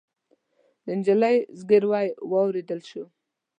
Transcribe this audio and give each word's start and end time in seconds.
د 0.85 0.87
نجلۍ 0.99 1.37
زګيروی 1.59 2.07
واورېدل 2.31 2.79
شو. 2.89 3.03